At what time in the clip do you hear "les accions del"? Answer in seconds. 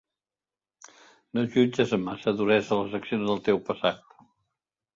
2.81-3.45